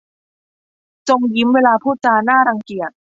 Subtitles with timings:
[1.09, 2.91] จงยิ้มเวลาพูดจาน่ารังเกียจ